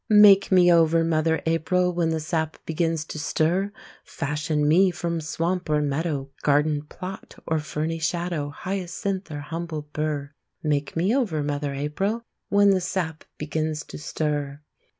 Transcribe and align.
Make 0.09 0.51
me 0.51 0.73
over, 0.73 1.03
mother 1.03 1.43
April, 1.45 1.93
When 1.93 2.09
the 2.09 2.19
sap 2.19 2.57
begins 2.65 3.05
to 3.05 3.19
stir! 3.19 3.71
Fashion 4.03 4.67
me 4.67 4.89
from 4.89 5.21
swamp 5.21 5.69
or 5.69 5.79
meadow, 5.79 6.31
Garden 6.41 6.81
plot 6.85 7.35
or 7.45 7.59
ferny 7.59 7.99
shadow, 7.99 8.49
Hyacinth 8.49 9.29
or 9.29 9.41
humble 9.41 9.83
burr! 9.93 10.31
Make 10.63 10.95
me 10.95 11.15
over, 11.15 11.43
mother 11.43 11.75
April, 11.75 12.23
When 12.49 12.71
the 12.71 12.81
sap 12.81 13.25
begins 13.37 13.83
to 13.83 13.99
stir! 13.99 14.61